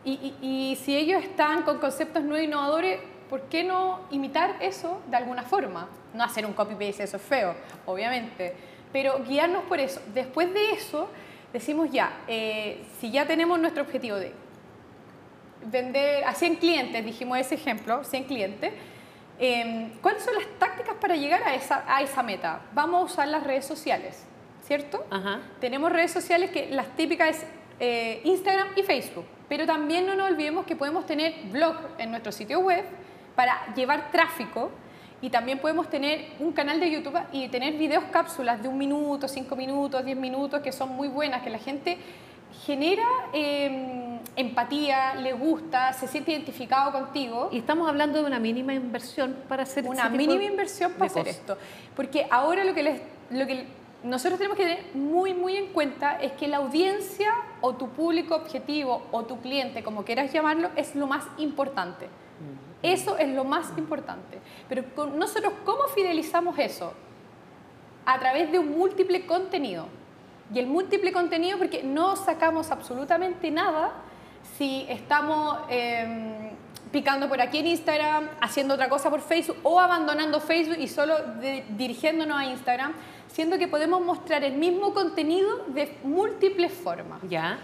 y, 0.04 0.34
y 0.42 0.78
si 0.84 0.96
ellos 0.96 1.24
están 1.24 1.64
con 1.64 1.80
conceptos 1.80 2.24
no 2.24 2.40
innovadores, 2.40 3.00
¿por 3.30 3.42
qué 3.44 3.64
no 3.64 4.02
imitar 4.12 4.58
eso 4.62 5.02
de 5.10 5.18
alguna 5.18 5.44
forma? 5.44 5.88
No 6.14 6.24
hacer 6.24 6.46
un 6.46 6.54
copy-paste, 6.54 7.04
eso 7.04 7.18
es 7.18 7.24
feo, 7.24 7.56
obviamente, 7.86 8.56
pero 8.92 9.20
guiarnos 9.24 9.64
por 9.64 9.80
eso. 9.80 10.02
Después 10.14 10.54
de 10.54 10.72
eso, 10.72 11.10
decimos 11.52 11.90
ya, 11.92 12.22
eh, 12.28 12.84
si 13.00 13.12
ya 13.12 13.26
tenemos 13.26 13.60
nuestro 13.60 13.84
objetivo 13.84 14.18
de 14.18 14.32
vender 15.66 16.24
a 16.24 16.34
100 16.34 16.56
clientes, 16.56 17.06
dijimos 17.06 17.38
ese 17.38 17.56
ejemplo, 17.56 18.04
100 18.04 18.24
clientes, 18.26 18.74
em, 19.40 19.92
¿cuáles 20.02 20.24
son 20.24 20.36
las 20.36 20.46
tácticas 20.60 20.96
para 20.96 21.16
llegar 21.16 21.44
a 21.44 21.56
esa, 21.56 21.84
a 21.88 22.02
esa 22.02 22.24
meta? 22.24 22.62
Vamos 22.74 23.02
a 23.02 23.06
usar 23.06 23.28
las 23.28 23.44
redes 23.44 23.66
sociales, 23.66 24.26
¿cierto? 24.64 25.06
Tenemos 25.60 25.92
redes 25.92 26.12
sociales 26.12 26.52
que 26.52 26.70
las 26.72 26.96
típicas 26.96 27.30
es 27.30 27.46
eh, 27.80 28.22
Instagram 28.24 28.70
y 28.76 28.84
Facebook, 28.84 29.26
pero 29.48 29.66
también 29.66 30.08
no 30.08 30.16
nos 30.16 30.32
olvidemos 30.32 30.66
que 30.66 30.76
podemos 30.76 31.06
tener 31.06 31.34
blog 31.52 31.76
en 31.98 32.10
nuestro 32.10 32.32
sitio 32.32 32.60
web, 32.60 32.84
para 33.38 33.72
llevar 33.76 34.10
tráfico 34.12 34.72
y 35.22 35.30
también 35.30 35.60
podemos 35.60 35.90
tener 35.90 36.26
un 36.40 36.52
canal 36.54 36.80
de 36.80 36.90
YouTube 36.92 37.20
y 37.32 37.48
tener 37.50 37.76
videos 37.76 38.04
cápsulas 38.12 38.62
de 38.62 38.68
un 38.68 38.80
minuto, 38.80 39.28
cinco 39.28 39.56
minutos, 39.56 40.04
diez 40.04 40.18
minutos 40.18 40.60
que 40.62 40.72
son 40.72 40.90
muy 40.90 41.08
buenas, 41.08 41.44
que 41.44 41.52
la 41.52 41.60
gente 41.60 42.00
genera 42.66 43.04
em, 43.34 44.20
empatía, 44.36 45.16
le 45.16 45.34
gusta, 45.34 45.94
se 45.94 46.08
siente 46.08 46.32
identificado 46.32 46.92
contigo. 46.92 47.50
Y 47.52 47.60
estamos 47.60 47.88
hablando 47.88 48.20
de 48.22 48.26
una 48.26 48.40
mínima 48.40 48.74
inversión 48.74 49.36
para 49.48 49.64
hacer 49.64 49.86
Una 49.86 50.10
mínima 50.10 50.44
inversión 50.44 50.94
para 50.94 51.06
hacer 51.06 51.28
esto. 51.28 51.58
Porque 51.96 52.28
ahora 52.30 52.64
lo 52.64 52.74
que, 52.74 52.84
les, 52.84 53.02
lo 53.32 53.48
que 53.48 53.66
nosotros 54.04 54.38
tenemos 54.38 54.58
que 54.58 54.64
tener 54.64 54.96
muy, 54.96 55.34
muy 55.34 55.58
en 55.58 55.68
cuenta 55.68 56.22
es 56.22 56.34
que 56.34 56.48
la 56.48 56.58
audiencia 56.58 57.32
o 57.62 57.76
tu 57.76 57.90
público 57.90 58.36
objetivo 58.36 59.04
o 59.12 59.24
tu 59.24 59.40
cliente, 59.42 59.84
como 59.84 60.04
quieras 60.04 60.32
llamarlo, 60.32 60.70
es 60.76 60.96
lo 60.96 61.08
más 61.08 61.26
importante. 61.38 62.08
Eso 62.84 63.18
es 63.18 63.30
lo 63.30 63.44
más 63.44 63.76
importante. 63.78 64.40
Pero 64.70 64.84
nosotros, 65.16 65.52
¿cómo 65.66 65.84
fidelizamos 65.96 66.60
eso? 66.60 66.94
A 68.06 68.20
través 68.20 68.52
de 68.52 68.60
un 68.60 68.78
múltiple 68.78 69.26
contenido. 69.26 69.88
Y 70.54 70.60
el 70.60 70.68
múltiple 70.68 71.12
contenido, 71.12 71.58
porque 71.58 71.84
no 71.84 72.16
sacamos 72.16 72.72
absolutamente 72.72 73.52
nada 73.52 73.92
si 74.58 74.86
estamos 74.90 75.60
em, 75.70 76.52
picando 76.92 77.28
por 77.28 77.42
aquí 77.42 77.60
en 77.60 77.68
Instagram, 77.68 78.30
haciendo 78.40 78.76
otra 78.76 78.88
cosa 78.88 79.10
por 79.10 79.22
Facebook 79.22 79.58
o 79.64 79.80
abandonando 79.80 80.40
Facebook 80.40 80.78
y 80.80 80.88
solo 80.88 81.16
dirigiéndonos 81.78 82.38
a 82.38 82.46
Instagram, 82.46 82.94
siendo 83.28 83.58
que 83.58 83.68
podemos 83.68 84.02
mostrar 84.02 84.44
el 84.44 84.54
mismo 84.54 84.94
contenido 84.94 85.66
de 85.68 85.98
múltiples 86.04 86.72
formas. 86.72 87.20
Ya. 87.28 87.60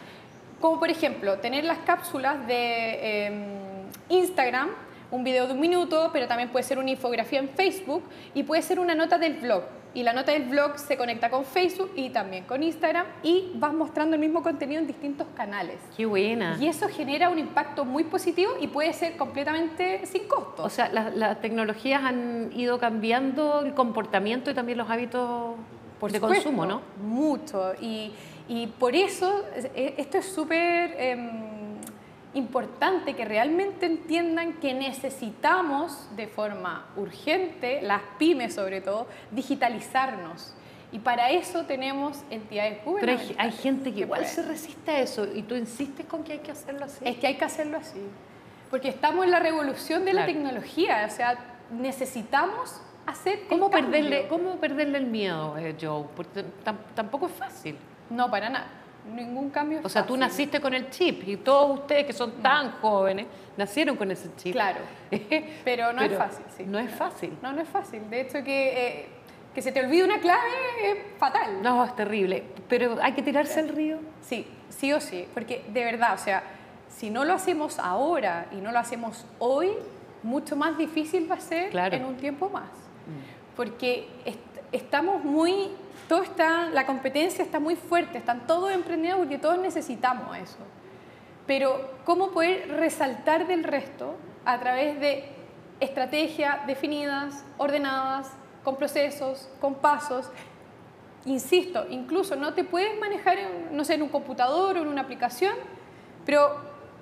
Como 0.59 0.79
por 0.79 0.89
ejemplo, 0.89 1.39
tener 1.39 1.63
las 1.63 1.79
cápsulas 1.79 2.45
de 2.47 3.25
em, 3.27 3.43
Instagram 4.09 4.69
un 5.13 5.23
video 5.23 5.45
de 5.45 5.53
un 5.53 5.59
minuto, 5.59 6.09
pero 6.11 6.27
también 6.27 6.49
puede 6.49 6.63
ser 6.63 6.79
una 6.79 6.89
infografía 6.89 7.37
en 7.37 7.49
Facebook 7.49 8.03
y 8.33 8.41
puede 8.41 8.63
ser 8.63 8.79
una 8.79 8.95
nota 8.95 9.19
del 9.19 9.35
blog. 9.35 9.63
Y 9.93 10.03
la 10.03 10.13
nota 10.13 10.31
del 10.31 10.43
blog 10.43 10.77
se 10.79 10.97
conecta 10.97 11.29
con 11.29 11.45
Facebook 11.45 11.91
y 11.95 12.09
también 12.09 12.45
con 12.45 12.63
Instagram 12.63 13.05
y 13.21 13.51
vas 13.55 13.73
mostrando 13.73 14.15
el 14.15 14.21
mismo 14.21 14.41
contenido 14.41 14.81
en 14.81 14.87
distintos 14.87 15.27
canales. 15.35 15.77
Qué 15.95 16.05
buena. 16.05 16.57
Y 16.59 16.67
eso 16.67 16.87
genera 16.89 17.29
un 17.29 17.37
impacto 17.37 17.85
muy 17.85 18.03
positivo 18.03 18.53
y 18.59 18.67
puede 18.67 18.91
ser 18.93 19.17
completamente 19.17 20.05
sin 20.05 20.27
costo. 20.27 20.63
O 20.63 20.69
sea, 20.69 20.89
las, 20.89 21.41
tecnologías 21.41 22.03
han 22.03 22.51
ido 22.55 22.79
cambiando 22.79 23.61
el 23.61 23.73
comportamiento 23.73 24.49
y 24.49 24.53
también 24.53 24.77
los 24.77 24.89
hábitos 24.89 25.55
por 25.99 26.11
de 26.11 26.19
consumo, 26.19 26.65
¿no? 26.65 26.81
Mucho. 27.01 27.73
Y, 27.79 28.11
y 28.47 28.67
por 28.67 28.95
eso 28.95 29.43
esto 29.75 30.17
es 30.17 30.25
súper... 30.25 30.95
Em, 30.97 31.52
importante 32.33 33.15
que 33.15 33.25
realmente 33.25 33.85
entiendan 33.85 34.53
que 34.53 34.73
necesitamos 34.73 36.07
de 36.15 36.27
forma 36.27 36.87
urgente, 36.95 37.81
las 37.81 38.01
pymes 38.17 38.55
sobre 38.55 38.81
todo, 38.81 39.07
digitalizarnos. 39.31 40.53
Y 40.91 40.99
para 40.99 41.31
eso 41.31 41.65
tenemos 41.65 42.23
entidades 42.29 42.83
gubernamentales. 42.85 43.35
Pero 43.35 43.41
hay, 43.41 43.51
gente 43.51 43.93
que 43.93 44.01
igual 44.01 44.25
se 44.25 44.43
resiste 44.43 44.91
a 44.91 44.99
eso 44.99 45.25
y 45.33 45.41
tú 45.41 45.55
insistes 45.55 46.05
con 46.05 46.23
que 46.23 46.33
hay 46.33 46.39
que 46.39 46.51
hacerlo 46.51 46.85
así. 46.85 46.99
Es 47.03 47.17
que 47.17 47.27
hay 47.27 47.35
que 47.35 47.45
hacerlo 47.45 47.77
así. 47.77 47.99
Porque 48.69 48.89
estamos 48.89 49.25
en 49.25 49.31
la 49.31 49.39
revolución 49.39 50.05
de 50.05 50.13
la 50.13 50.25
tecnología, 50.25 51.07
o 51.07 51.13
sea, 51.13 51.37
necesitamos 51.71 52.79
hacer 53.05 53.47
¿Cómo 53.49 53.69
perderle, 53.69 54.27
¿Cómo 54.27 54.57
perderle 54.57 54.99
el 54.99 55.07
miedo, 55.07 55.57
eh, 55.57 55.75
Joe? 55.79 56.05
Porque 56.15 56.43
tampoco 56.95 57.27
es 57.27 57.33
fácil. 57.33 57.77
No, 58.09 58.29
para 58.29 58.49
nada. 58.49 58.82
Ningún 59.05 59.49
cambio. 59.49 59.81
o 59.83 59.89
sea, 59.89 60.05
tú 60.05 60.15
naciste 60.15 60.61
con 60.61 60.73
el 60.73 60.89
chip 60.89 61.27
y 61.27 61.37
todos 61.37 61.79
ustedes 61.79 62.05
que 62.05 62.13
son 62.13 62.31
tan 62.41 62.71
jóvenes 62.73 63.27
nacieron 63.57 63.97
con 63.97 64.09
ese 64.11 64.29
chip. 64.37 64.53
Claro. 64.53 64.79
Pero 65.65 65.93
no 65.93 66.01
es 66.01 66.17
fácil. 66.17 66.45
Sí. 66.55 66.63
No 66.65 66.79
es 66.79 66.91
fácil. 66.91 67.37
No, 67.41 67.51
no 67.51 67.61
es 67.61 67.67
fácil. 67.67 68.09
De 68.09 68.21
hecho, 68.21 68.43
que, 68.43 68.87
eh, 68.87 69.05
que 69.53 69.61
se 69.61 69.71
te 69.71 69.81
olvide 69.81 70.03
una 70.03 70.19
clave 70.19 70.49
es 70.83 70.97
fatal. 71.17 71.61
No, 71.61 71.83
es 71.83 71.95
terrible. 71.95 72.43
Pero 72.69 72.97
hay 73.01 73.13
que 73.13 73.21
tirarse 73.21 73.59
al 73.59 73.69
río. 73.69 73.99
Sí, 74.21 74.47
sí 74.69 74.93
o 74.93 75.01
sí. 75.01 75.27
Porque 75.33 75.65
de 75.67 75.83
verdad, 75.83 76.13
o 76.13 76.17
sea, 76.17 76.43
si 76.87 77.09
no 77.09 77.25
lo 77.25 77.33
hacemos 77.33 77.79
ahora 77.79 78.47
y 78.51 78.55
no 78.55 78.71
lo 78.71 78.79
hacemos 78.79 79.25
hoy, 79.39 79.71
mucho 80.23 80.55
más 80.55 80.77
difícil 80.77 81.29
va 81.29 81.35
a 81.35 81.39
ser 81.39 81.75
en 81.93 82.05
un 82.05 82.15
tiempo 82.15 82.49
más. 82.49 82.69
Mm. 82.69 83.55
Porque 83.55 84.07
estamos 84.73 85.23
muy 85.23 85.71
todo 86.07 86.23
está, 86.23 86.69
la 86.69 86.85
competencia 86.85 87.43
está 87.43 87.59
muy 87.59 87.75
fuerte, 87.75 88.17
están 88.17 88.45
todos 88.45 88.71
emprendidos 88.71 89.19
porque 89.19 89.37
todos 89.37 89.57
necesitamos 89.57 90.37
eso. 90.37 90.57
Pero 91.47 91.89
¿cómo 92.05 92.31
poder 92.31 92.69
resaltar 92.69 93.47
del 93.47 93.63
resto 93.63 94.15
a 94.45 94.59
través 94.59 94.99
de 94.99 95.25
estrategias 95.79 96.65
definidas, 96.67 97.45
ordenadas, 97.57 98.31
con 98.63 98.75
procesos, 98.75 99.49
con 99.59 99.75
pasos? 99.75 100.29
Insisto, 101.25 101.85
incluso 101.89 102.35
no 102.35 102.53
te 102.53 102.63
puedes 102.63 102.99
manejar 102.99 103.39
en, 103.39 103.75
no 103.75 103.85
sé, 103.85 103.95
en 103.95 104.01
un 104.01 104.09
computador 104.09 104.77
o 104.77 104.81
en 104.81 104.87
una 104.89 105.01
aplicación, 105.01 105.55
pero 106.25 106.57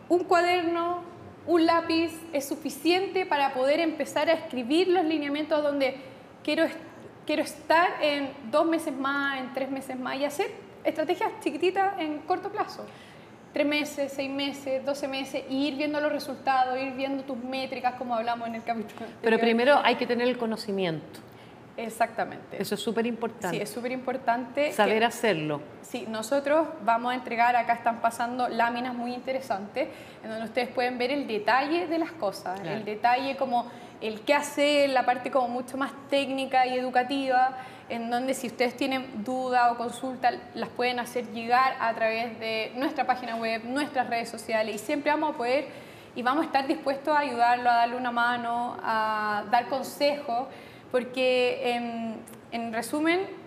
un 0.10 0.24
cuaderno, 0.24 1.04
un 1.48 1.66
lápiz 1.66 2.12
es 2.34 2.48
suficiente 2.48 3.26
para 3.26 3.54
poder 3.54 3.80
empezar 3.80 4.30
a 4.30 4.34
escribir 4.34 4.88
los 4.88 5.06
lineamientos 5.06 5.64
donde 5.64 5.98
quiero 6.44 6.66
estar 6.66 6.91
quiero 7.32 7.44
estar 7.44 7.92
en 8.02 8.30
dos 8.52 8.66
meses 8.66 8.94
más, 8.94 9.40
en 9.40 9.54
tres 9.54 9.72
meses 9.72 9.98
más 9.98 10.18
y 10.18 10.26
hacer 10.26 10.52
estrategias 10.84 11.32
chiquititas 11.42 11.98
en 11.98 12.18
corto 12.20 12.50
plazo. 12.50 12.86
Tres 13.54 13.66
meses, 13.66 14.12
seis 14.14 14.30
meses, 14.30 14.86
doce 14.86 15.08
meses, 15.08 15.46
y 15.50 15.68
ir 15.68 15.78
viendo 15.78 16.02
los 16.02 16.12
resultados, 16.12 16.78
ir 16.78 16.92
viendo 16.92 17.24
tus 17.24 17.38
métricas, 17.38 17.94
como 17.94 18.16
hablamos 18.16 18.50
en 18.50 18.56
el 18.56 18.64
capítulo. 18.64 19.06
Pero 19.22 19.40
primero 19.40 19.80
hay 19.82 19.96
que 19.96 20.06
tener 20.06 20.28
el 20.28 20.38
conocimiento. 20.38 21.22
Exactamente. 21.78 22.62
Eso 22.62 22.76
es 22.76 22.82
súper 22.82 23.06
importante. 23.06 23.56
Sí, 23.56 23.64
es 23.64 23.70
súper 23.70 23.94
importante. 23.94 24.74
Saber 24.74 25.06
hacerlo. 25.06 25.62
Sí, 25.84 26.08
nosotros 26.10 26.68
vamos 26.84 27.14
a 27.14 27.16
entregar, 27.16 27.56
acá 27.56 27.76
están 27.76 28.02
pasando 28.02 28.50
láminas 28.50 28.94
muy 28.94 29.14
interesantes, 29.14 29.88
en 30.22 30.30
donde 30.30 30.44
ustedes 30.48 30.68
pueden 30.68 30.98
ver 30.98 31.12
el 31.12 31.28
detalle 31.28 31.88
de 31.88 31.98
las 31.98 32.12
cosas, 32.12 32.60
el 32.60 32.84
detalle 32.84 33.38
como 33.38 33.72
el 34.02 34.22
qué 34.22 34.34
hacer, 34.34 34.90
la 34.90 35.06
parte 35.06 35.32
como 35.32 35.48
mucho 35.48 35.78
más 35.78 35.92
técnica 36.10 36.66
y 36.66 36.78
educativa, 36.78 37.58
en 37.90 38.10
donde 38.10 38.34
si 38.34 38.48
ustedes 38.48 38.76
tienen 38.76 39.24
duda 39.24 39.72
o 39.72 39.78
consulta, 39.78 40.32
las 40.54 40.70
pueden 40.70 41.00
hacer 41.00 41.26
llegar 41.34 41.76
a 41.80 41.94
través 41.94 42.40
de 42.40 42.72
nuestra 42.76 43.06
página 43.06 43.36
web, 43.36 43.64
nuestras 43.66 44.10
redes 44.10 44.30
sociales, 44.30 44.76
y 44.76 44.78
siempre 44.78 45.12
vamos 45.12 45.36
a 45.36 45.38
poder 45.38 45.68
y 46.16 46.24
vamos 46.24 46.44
a 46.44 46.46
estar 46.46 46.68
dispuestos 46.68 47.16
a 47.16 47.20
ayudarlo, 47.20 47.70
a 47.70 47.76
darle 47.76 47.96
una 47.96 48.12
mano, 48.12 48.78
a 48.84 49.44
dar 49.52 49.68
consejos, 49.68 50.48
porque 50.92 51.74
en, 51.74 52.16
en 52.52 52.74
resumen, 52.74 53.41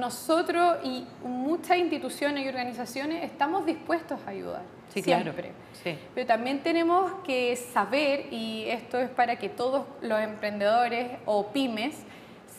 nosotros 0.00 0.78
y 0.84 1.06
muchas 1.22 1.78
instituciones 1.78 2.44
y 2.44 2.48
organizaciones 2.48 3.24
estamos 3.24 3.66
dispuestos 3.66 4.18
a 4.26 4.30
ayudar. 4.30 4.62
Sí, 4.92 5.02
siempre. 5.02 5.52
Sí. 5.82 5.98
Pero 6.14 6.26
también 6.26 6.62
tenemos 6.62 7.12
que 7.24 7.56
saber, 7.56 8.32
y 8.32 8.64
esto 8.68 8.98
es 8.98 9.10
para 9.10 9.36
que 9.36 9.48
todos 9.48 9.86
los 10.02 10.20
emprendedores 10.20 11.18
o 11.26 11.48
pymes 11.48 11.96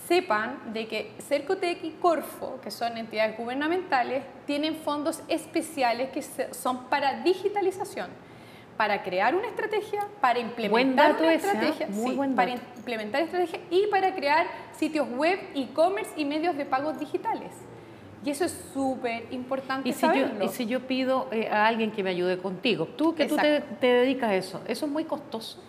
sepan 0.08 0.74
de 0.74 0.88
que 0.88 1.14
Cercotec 1.20 1.84
y 1.84 1.92
Corfo, 1.92 2.60
que 2.62 2.72
son 2.72 2.98
entidades 2.98 3.38
gubernamentales, 3.38 4.24
tienen 4.46 4.76
fondos 4.76 5.22
especiales 5.28 6.10
que 6.10 6.22
son 6.54 6.86
para 6.86 7.24
digitalización, 7.24 8.10
para 8.78 9.04
crear 9.04 9.36
una 9.36 9.48
estrategia, 9.48 10.08
para 10.20 10.40
implementar 10.40 11.16
una 11.18 11.34
¿eh? 11.34 11.36
estrategia, 11.36 11.88
para 12.36 12.52
implementar 12.52 13.22
estrategia 13.22 13.60
y 13.70 13.88
para 13.88 14.14
crear 14.14 14.48
sitios 14.74 15.08
web, 15.10 15.40
e-commerce 15.54 16.12
y 16.18 16.26
medios 16.26 16.58
de 16.58 16.66
pagos 16.66 17.00
digitales. 17.00 17.52
Y 18.26 18.32
eso 18.32 18.44
es 18.46 18.72
súper 18.74 19.28
importante 19.32 19.88
¿Y 19.88 19.94
si 19.94 20.02
Yo, 20.02 20.44
y 20.44 20.48
si 20.50 20.66
yo 20.66 20.80
pido 20.82 21.28
eh, 21.32 21.48
a 21.48 21.68
alguien 21.68 21.92
que 21.92 22.04
me 22.04 22.10
ayude 22.10 22.40
contigo, 22.40 22.88
tú 22.88 23.14
que 23.14 23.26
tú 23.26 23.38
te, 23.38 23.62
te 23.62 23.88
dedicas 23.88 24.32
a 24.32 24.36
eso, 24.36 24.62
¿eso 24.68 24.86
es 24.88 24.92
muy 24.92 25.06
costoso? 25.06 25.60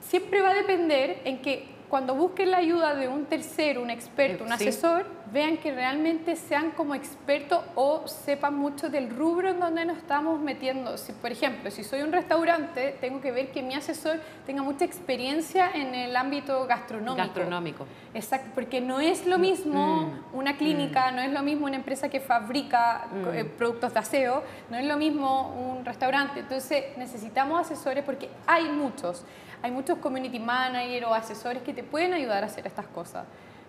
Siempre 0.00 0.40
va 0.40 0.50
a 0.50 0.54
depender 0.54 1.22
en 1.24 1.40
que 1.40 1.68
cuando 1.88 2.14
busquen 2.14 2.50
la 2.50 2.58
ayuda 2.58 2.94
de 2.94 3.08
un 3.08 3.24
tercero, 3.26 3.82
un 3.82 3.90
experto, 3.90 4.44
un 4.44 4.52
asesor, 4.52 5.06
vean 5.32 5.58
que 5.58 5.72
realmente 5.72 6.36
sean 6.36 6.70
como 6.70 6.94
expertos 6.94 7.62
o 7.74 8.06
sepan 8.06 8.54
mucho 8.54 8.88
del 8.88 9.10
rubro 9.10 9.50
en 9.50 9.60
donde 9.60 9.84
nos 9.84 9.98
estamos 9.98 10.40
metiendo. 10.40 10.96
Si, 10.96 11.12
por 11.12 11.32
ejemplo, 11.32 11.70
si 11.70 11.84
soy 11.84 12.02
un 12.02 12.12
restaurante, 12.12 12.96
tengo 13.00 13.20
que 13.20 13.32
ver 13.32 13.50
que 13.50 13.62
mi 13.62 13.74
asesor 13.74 14.20
tenga 14.46 14.62
mucha 14.62 14.84
experiencia 14.84 15.70
en 15.74 15.94
el 15.94 16.16
ámbito 16.16 16.66
gastronómico. 16.66 17.26
Gastronómico. 17.26 17.86
Exacto, 18.14 18.50
porque 18.54 18.80
no 18.80 19.00
es 19.00 19.26
lo 19.26 19.38
mismo 19.38 20.22
mm. 20.32 20.36
una 20.36 20.56
clínica, 20.56 21.10
mm. 21.10 21.16
no 21.16 21.22
es 21.22 21.32
lo 21.32 21.42
mismo 21.42 21.66
una 21.66 21.76
empresa 21.76 22.08
que 22.08 22.20
fabrica 22.20 23.08
mm. 23.12 23.34
eh, 23.34 23.44
productos 23.44 23.92
de 23.92 24.00
aseo, 24.00 24.42
no 24.70 24.76
es 24.76 24.86
lo 24.86 24.96
mismo 24.96 25.52
un 25.52 25.84
restaurante. 25.84 26.40
Entonces 26.40 26.96
necesitamos 26.96 27.60
asesores 27.60 28.04
porque 28.04 28.28
hay 28.46 28.64
muchos 28.68 29.24
hay 29.60 29.70
muchos 29.72 29.98
community 29.98 30.38
managers 30.38 31.06
o 31.06 31.14
asesores 31.14 31.62
que 31.62 31.74
te 31.74 31.82
pueden 31.82 32.12
ayudar 32.12 32.44
a 32.44 32.46
hacer 32.46 32.66
estas 32.66 32.86
cosas. 32.86 33.24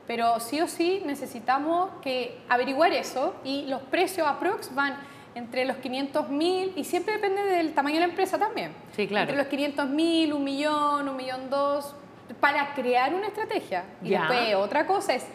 Pero 0.09 0.39
sí 0.39 0.59
o 0.59 0.67
sí 0.67 1.03
necesitamos 1.05 1.91
que 2.01 2.39
averiguar 2.49 2.91
eso 2.93 3.35
y 3.43 3.67
los 3.67 3.79
precios 3.83 4.27
aprox 4.27 4.73
van 4.73 4.95
entre 5.35 5.65
los 5.65 5.77
500 5.77 6.29
mil 6.29 6.73
y 6.75 6.83
siempre 6.83 7.13
depende 7.13 7.43
del 7.43 7.75
tamaño 7.75 7.97
de 7.97 8.07
la 8.07 8.07
empresa 8.07 8.39
también. 8.39 8.71
Sí, 8.95 9.05
claro. 9.05 9.29
Entre 9.29 9.37
los 9.37 9.45
500 9.45 9.87
mil, 9.87 10.33
un 10.33 10.43
millón, 10.43 11.07
un 11.07 11.15
millón 11.15 11.51
dos, 11.51 11.95
para 12.39 12.73
crear 12.73 13.13
una 13.13 13.27
estrategia. 13.27 13.83
Y 14.01 14.09
después 14.09 14.55
otra 14.55 14.87
cosa 14.87 15.13
es 15.13 15.27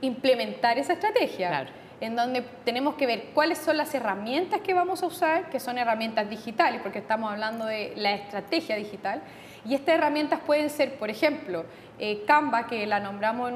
implementar 0.00 0.78
esa 0.78 0.92
estrategia. 0.92 1.48
Claro. 1.48 1.70
En 2.00 2.14
donde 2.14 2.42
tenemos 2.64 2.94
que 2.94 3.06
ver 3.06 3.30
cuáles 3.34 3.58
son 3.58 3.76
las 3.78 3.92
herramientas 3.96 4.60
que 4.60 4.74
vamos 4.74 5.02
a 5.02 5.06
usar, 5.06 5.50
que 5.50 5.58
son 5.58 5.76
herramientas 5.76 6.30
digitales, 6.30 6.80
porque 6.82 7.00
estamos 7.00 7.32
hablando 7.32 7.66
de 7.66 7.94
la 7.96 8.12
estrategia 8.12 8.76
digital 8.76 9.22
y 9.64 9.74
estas 9.74 9.96
herramientas 9.96 10.40
pueden 10.46 10.70
ser, 10.70 10.98
por 10.98 11.10
ejemplo, 11.10 11.64
eh, 11.98 12.24
Canva, 12.26 12.66
que 12.66 12.86
la 12.86 12.98
nombramos 12.98 13.52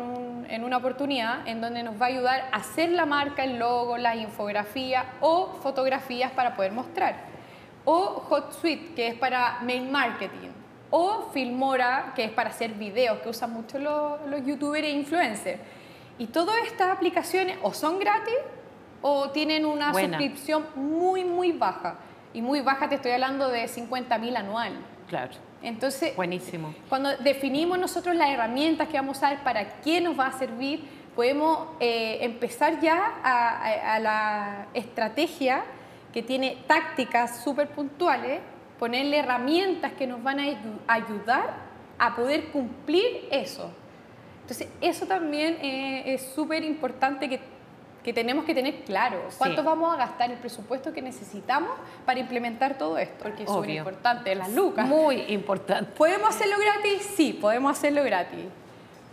en, 0.48 0.64
una 0.64 0.76
oportunidad, 0.76 1.48
en 1.48 1.62
donde 1.62 1.82
nos 1.82 2.00
va 2.00 2.06
a 2.06 2.08
ayudar 2.10 2.48
a 2.52 2.56
hacer 2.58 2.90
la 2.90 3.06
marca, 3.06 3.42
el 3.42 3.58
logo, 3.58 3.96
la 3.96 4.14
infografía 4.16 5.06
o 5.22 5.58
fotografías 5.62 6.30
para 6.32 6.54
poder 6.54 6.72
mostrar. 6.72 7.16
O 7.86 8.22
HotSuite, 8.28 8.94
que 8.94 9.08
es 9.08 9.14
para 9.14 9.60
mail 9.62 9.90
marketing. 9.90 10.50
O 10.90 11.30
Filmora, 11.32 12.12
que 12.14 12.24
es 12.24 12.30
para 12.30 12.50
hacer 12.50 12.72
videos, 12.72 13.18
que 13.20 13.30
usan 13.30 13.50
mucho 13.50 13.78
los, 13.78 14.44
youtubers 14.44 14.86
e 14.86 14.90
influencers. 14.90 15.60
Y 16.18 16.26
todas 16.26 16.56
estas 16.66 16.90
aplicaciones 16.90 17.56
o 17.62 17.72
son 17.72 17.98
gratis 17.98 18.34
o 19.00 19.30
tienen 19.30 19.64
una 19.64 19.92
suscripción 19.92 20.66
muy, 20.76 21.24
muy 21.24 21.52
baja. 21.52 21.96
Y 22.34 22.42
muy 22.42 22.60
baja 22.60 22.90
te 22.90 22.96
estoy 22.96 23.12
hablando 23.12 23.48
de 23.48 23.68
50 23.68 24.18
mil 24.18 24.36
anual. 24.36 24.72
Claro. 25.08 25.32
Entonces, 25.64 26.14
Buenísimo. 26.14 26.74
cuando 26.88 27.16
definimos 27.16 27.78
nosotros 27.78 28.14
las 28.14 28.28
herramientas 28.28 28.88
que 28.88 28.96
vamos 28.96 29.16
a 29.22 29.28
usar, 29.28 29.44
para 29.44 29.80
qué 29.80 30.00
nos 30.00 30.18
va 30.18 30.26
a 30.26 30.38
servir, 30.38 30.84
podemos 31.16 31.68
eh, 31.80 32.18
empezar 32.20 32.80
ya 32.80 33.14
a, 33.22 33.98
la 33.98 34.66
estrategia 34.74 35.64
que 36.12 36.22
tiene 36.22 36.58
tácticas 36.66 37.42
súper 37.42 37.68
puntuales, 37.68 38.40
ponerle 38.78 39.18
herramientas 39.18 39.92
que 39.92 40.06
nos 40.06 40.22
van 40.22 40.40
a 40.40 40.44
ayudar 40.86 41.54
a 41.98 42.14
poder 42.14 42.48
cumplir 42.48 43.28
eso. 43.30 43.70
Entonces, 44.42 44.68
eso 44.80 45.06
también 45.06 45.56
eh, 45.62 46.14
es 46.14 46.22
súper 46.34 46.62
importante 46.64 47.28
que 47.28 47.40
que 48.04 48.12
tenemos 48.12 48.44
que 48.44 48.54
tener 48.54 48.82
claro 48.84 49.18
cuánto 49.38 49.64
vamos 49.64 49.92
a 49.94 49.96
gastar 49.96 50.30
el 50.30 50.36
presupuesto 50.36 50.92
que 50.92 51.00
necesitamos 51.00 51.70
para 52.04 52.20
implementar 52.20 52.76
todo 52.76 52.98
esto, 52.98 53.22
porque 53.22 53.44
es 53.44 53.48
súper 53.48 53.70
importante, 53.70 54.34
las 54.34 54.52
lucas. 54.52 54.86
Muy 54.86 55.22
importante. 55.28 55.90
¿Podemos 55.96 56.28
hacerlo 56.28 56.56
gratis? 56.60 57.02
Sí, 57.16 57.32
podemos 57.32 57.72
hacerlo 57.72 58.04
gratis. 58.04 58.44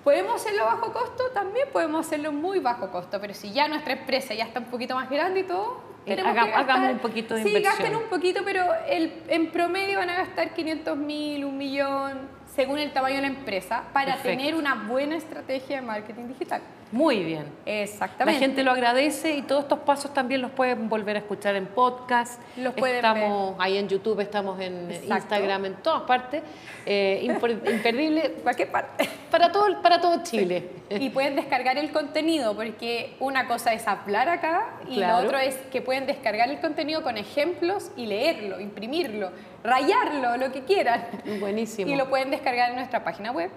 ¿Podemos 0.04 0.36
hacerlo 0.36 0.66
bajo 0.66 0.92
costo? 0.92 1.24
También 1.34 1.68
podemos 1.72 2.06
hacerlo 2.06 2.34
muy 2.34 2.60
bajo 2.60 2.92
costo, 2.92 3.22
pero 3.22 3.34
si 3.34 3.54
ya 3.54 3.70
nuestra 3.70 3.94
empresa 3.94 4.34
ya 4.34 4.44
está 4.44 4.60
un 4.60 4.66
poquito 4.66 4.96
más 4.96 5.10
grande 5.10 5.42
y 5.42 5.44
todo, 5.44 5.80
eh, 6.06 6.20
hagamos 6.20 6.92
un 6.92 7.00
poquito 7.00 7.36
de 7.36 7.42
inversión. 7.42 7.74
Sí, 7.74 7.80
gasten 7.80 7.96
un 7.96 8.10
poquito, 8.10 8.42
pero 8.44 8.66
el, 8.90 9.24
en 9.30 9.52
promedio 9.52 10.00
van 10.00 10.10
a 10.10 10.16
gastar 10.16 10.54
500 10.54 10.98
mil, 10.98 11.46
un 11.46 11.58
millón, 11.58 12.28
según 12.54 12.80
el 12.80 12.92
tamaño 12.92 13.18
de 13.18 13.22
la 13.22 13.28
empresa, 13.28 13.84
para 13.94 14.18
tener 14.18 14.56
una 14.56 14.76
buena 14.76 15.16
estrategia 15.16 15.78
de 15.78 15.82
marketing 15.84 16.28
digital. 16.28 16.62
Muy 16.92 17.24
bien. 17.24 17.46
Exactamente. 17.66 18.40
La 18.40 18.46
gente 18.46 18.64
lo 18.64 18.72
agradece 18.72 19.36
y 19.36 19.42
todos 19.44 19.64
estos 19.64 19.80
pasos 19.80 20.14
también 20.14 20.42
los 20.42 20.52
pueden 20.52 20.90
volver 20.90 21.16
a 21.16 21.20
escuchar 21.20 21.56
en 21.56 21.68
podcast. 21.68 22.42
Los 22.58 22.74
pueden 22.74 22.98
estamos 22.98 23.56
ahí 23.60 23.78
en 23.78 23.88
YouTube, 23.88 24.20
estamos 24.20 24.60
en 24.60 24.92
Exacto. 24.92 25.16
Instagram, 25.16 25.66
en 25.66 25.74
todas 25.76 26.02
partes. 26.04 26.44
Eh, 26.86 27.22
imper- 27.24 27.62
imperdible 27.72 28.32
Cualquier 28.44 28.72
parte. 28.72 29.08
para 29.30 29.52
todo, 29.52 29.82
para 29.82 30.02
todo 30.02 30.22
Chile. 30.24 30.68
Y 30.90 31.10
pueden 31.12 31.38
descargar 31.38 31.78
el 31.78 31.92
contenido, 31.92 32.54
porque 32.56 33.16
una 33.22 33.48
cosa 33.48 33.72
es 33.74 33.88
hablar 33.88 34.28
acá 34.28 34.72
y 34.90 34.96
Claro. 34.96 35.22
lo 35.22 35.28
otro 35.28 35.38
es 35.40 35.56
que 35.72 35.82
pueden 35.82 36.06
descargar 36.06 36.50
el 36.50 36.60
contenido 36.60 37.02
con 37.04 37.18
ejemplos 37.18 37.92
y 37.96 38.08
leerlo, 38.08 38.60
imprimirlo, 38.60 39.32
rayarlo, 39.64 40.36
lo 40.36 40.52
que 40.52 40.64
quieran. 40.66 41.06
Buenísimo. 41.40 41.90
Y 41.90 41.96
lo 41.96 42.10
pueden 42.10 42.32
descargar 42.32 42.72
en 42.72 42.76
nuestra 42.76 43.04
página 43.06 43.32
web. 43.32 43.50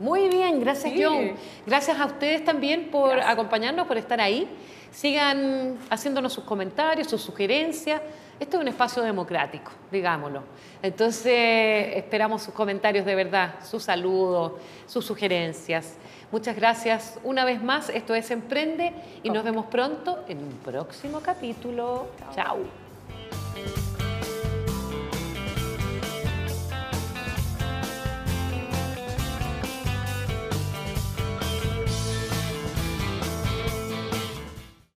Muy 0.00 0.28
bien, 0.28 0.58
gracias 0.60 0.92
Sí. 0.94 1.02
John. 1.04 1.32
Gracias 1.66 2.00
a 2.00 2.06
ustedes 2.06 2.44
también 2.44 2.90
por 2.90 3.10
Gracias. 3.10 3.32
acompañarnos, 3.32 3.86
por 3.86 3.96
estar 3.98 4.20
ahí. 4.20 4.48
Sigan 4.90 5.78
haciéndonos 5.88 6.32
sus 6.32 6.42
comentarios, 6.44 7.06
sus 7.06 7.20
sugerencias. 7.22 8.00
Este 8.40 8.56
es 8.56 8.62
un 8.62 8.66
espacio 8.68 9.02
democrático, 9.02 9.70
digámoslo. 9.92 10.42
Entonces, 10.82 11.96
esperamos 11.96 12.42
sus 12.42 12.54
comentarios 12.54 13.04
de 13.04 13.14
verdad, 13.14 13.54
sus 13.62 13.82
saludos, 13.84 14.52
sus 14.86 15.04
sugerencias. 15.04 15.96
Muchas 16.32 16.56
gracias 16.56 17.18
una 17.22 17.44
vez 17.44 17.62
más. 17.62 17.90
Esto 17.90 18.14
es 18.14 18.30
Emprende 18.30 18.92
y 19.22 19.30
nos 19.30 19.44
vemos 19.44 19.66
pronto 19.66 20.24
en 20.26 20.38
un 20.38 20.52
próximo 20.64 21.20
capítulo. 21.20 22.06
Chao. 22.34 22.89